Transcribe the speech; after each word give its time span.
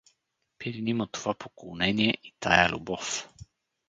Пирин 0.57 0.87
има 0.87 1.07
това 1.07 1.33
поклонение 1.33 2.17
и 2.23 2.33
тая 2.39 2.69
любов. 2.69 3.33